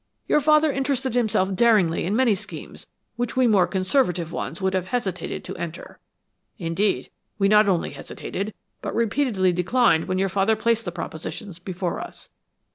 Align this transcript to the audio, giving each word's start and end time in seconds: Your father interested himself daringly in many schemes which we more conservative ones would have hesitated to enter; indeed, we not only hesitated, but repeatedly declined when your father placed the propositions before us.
Your 0.27 0.39
father 0.41 0.71
interested 0.71 1.13
himself 1.13 1.53
daringly 1.53 2.05
in 2.05 2.15
many 2.15 2.33
schemes 2.33 2.87
which 3.17 3.35
we 3.37 3.45
more 3.45 3.67
conservative 3.67 4.31
ones 4.31 4.59
would 4.59 4.73
have 4.73 4.87
hesitated 4.87 5.43
to 5.43 5.55
enter; 5.57 5.99
indeed, 6.57 7.11
we 7.37 7.47
not 7.47 7.69
only 7.69 7.91
hesitated, 7.91 8.55
but 8.81 8.95
repeatedly 8.95 9.53
declined 9.53 10.05
when 10.05 10.17
your 10.17 10.27
father 10.27 10.55
placed 10.55 10.85
the 10.85 10.91
propositions 10.91 11.59
before 11.59 11.99
us. 11.99 12.29